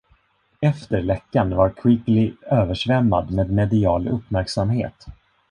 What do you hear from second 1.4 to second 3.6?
var Quigley översvämmad med